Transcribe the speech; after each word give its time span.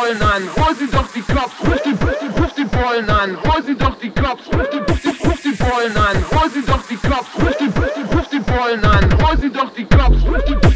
Bullen 0.00 0.22
an, 0.22 0.48
hol 0.56 0.74
sie 0.76 0.86
doch 0.86 1.12
die 1.12 1.20
Cops, 1.20 1.52
ruf 1.62 1.82
die, 1.84 1.90
ruf 1.90 2.16
die, 2.22 2.40
ruf 2.40 2.54
die 2.54 2.64
Bullen 2.64 3.10
an, 3.10 3.36
hol 3.44 3.62
sie 3.62 3.76
doch 3.76 3.98
die 3.98 4.08
Cops, 4.08 4.46
ruf 4.46 4.70
die, 4.70 4.78
ruf 4.78 5.00
die, 5.02 5.28
ruf 5.28 5.42
die 5.42 5.52
Bullen 5.52 5.94
an, 5.94 6.24
hol 6.32 6.50
sie 6.50 6.62
doch 6.62 6.82
die 6.88 6.96
Cops, 6.96 7.28
ruf 7.38 7.56
die, 7.58 7.66
ruf 7.66 7.92
die, 7.94 8.16
ruf 8.16 8.28
die 8.30 8.38
Bullen 8.38 8.82
an, 8.82 9.04
hol 9.22 9.38
sie 9.38 9.50
doch 9.50 9.70
die 9.74 9.84
Cops, 9.84 10.24
ruf 10.24 10.44
die 10.46 10.69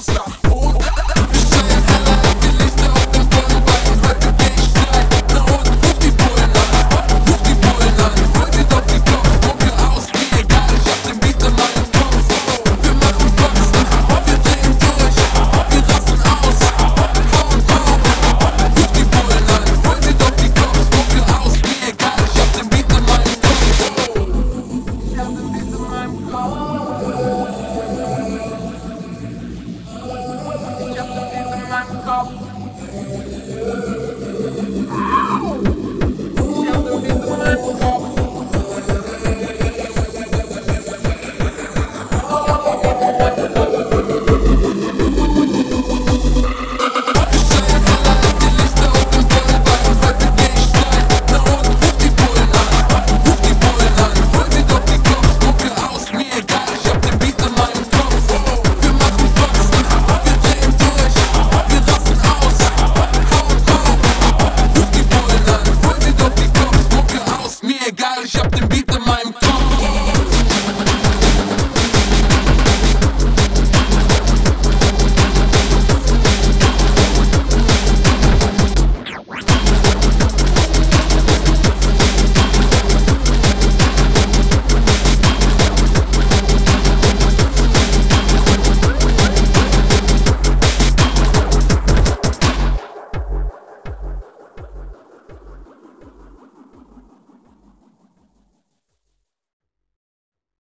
stop. 0.00 0.37